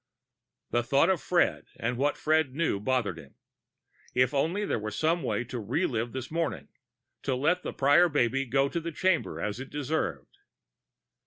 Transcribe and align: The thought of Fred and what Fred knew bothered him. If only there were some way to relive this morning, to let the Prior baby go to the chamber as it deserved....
The 0.71 0.81
thought 0.81 1.11
of 1.11 1.21
Fred 1.21 1.67
and 1.75 1.95
what 1.95 2.17
Fred 2.17 2.55
knew 2.55 2.79
bothered 2.79 3.19
him. 3.19 3.35
If 4.15 4.33
only 4.33 4.65
there 4.65 4.79
were 4.79 4.89
some 4.89 5.21
way 5.21 5.43
to 5.43 5.59
relive 5.59 6.11
this 6.11 6.31
morning, 6.31 6.69
to 7.21 7.35
let 7.35 7.61
the 7.61 7.71
Prior 7.71 8.09
baby 8.09 8.45
go 8.47 8.67
to 8.67 8.79
the 8.79 8.91
chamber 8.91 9.39
as 9.39 9.59
it 9.59 9.69
deserved.... 9.69 10.39